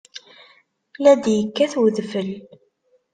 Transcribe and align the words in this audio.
La 1.03 1.13
d-yekkat 1.23 1.73
udfel. 1.83 2.29